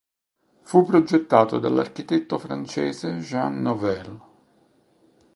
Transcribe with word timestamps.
Fu 0.63 0.83
progettato 0.83 1.59
dall'architetto 1.59 2.39
francese 2.39 3.19
Jean 3.19 3.61
Nouvel. 3.61 4.19